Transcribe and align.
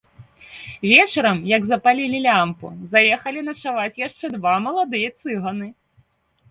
Вечарам, 0.89 1.37
як 1.51 1.61
запалілі 1.71 2.21
лямпу, 2.27 2.67
заехалі 2.97 3.47
начаваць 3.51 4.01
яшчэ 4.07 4.25
два 4.39 4.59
маладыя 4.67 5.07
цыганы. 5.21 5.67